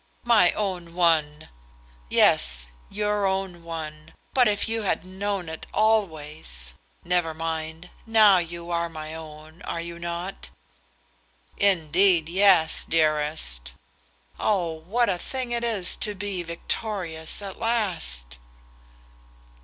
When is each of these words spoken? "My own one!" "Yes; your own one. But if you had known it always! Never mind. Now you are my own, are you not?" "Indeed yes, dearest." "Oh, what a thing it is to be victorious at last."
"My 0.25 0.51
own 0.53 0.95
one!" 0.95 1.47
"Yes; 2.09 2.65
your 2.89 3.27
own 3.27 3.63
one. 3.63 4.15
But 4.33 4.47
if 4.47 4.67
you 4.67 4.81
had 4.81 5.05
known 5.05 5.47
it 5.47 5.67
always! 5.75 6.73
Never 7.03 7.35
mind. 7.35 7.91
Now 8.07 8.39
you 8.39 8.71
are 8.71 8.89
my 8.89 9.13
own, 9.13 9.61
are 9.61 9.79
you 9.79 9.99
not?" 9.99 10.49
"Indeed 11.55 12.29
yes, 12.29 12.83
dearest." 12.83 13.73
"Oh, 14.39 14.73
what 14.79 15.07
a 15.07 15.19
thing 15.19 15.51
it 15.51 15.63
is 15.63 15.95
to 15.97 16.15
be 16.15 16.41
victorious 16.41 17.39
at 17.39 17.59
last." 17.59 18.39